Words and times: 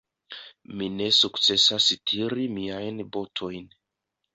Mi 0.79 0.87
ne 0.93 1.11
sukcesas 1.19 1.89
tiri 2.13 2.49
miajn 2.59 3.03
botojn. 3.15 3.75